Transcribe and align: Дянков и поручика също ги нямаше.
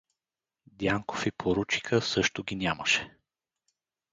Дянков 0.65 1.25
и 1.27 1.31
поручика 1.31 2.01
също 2.01 2.43
ги 2.43 2.55
нямаше. 2.55 3.17